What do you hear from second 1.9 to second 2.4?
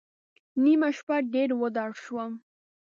شوم.